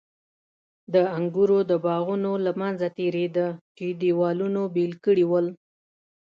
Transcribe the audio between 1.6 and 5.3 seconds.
د باغونو له منځه تېرېده چې دېوالونو بېل کړي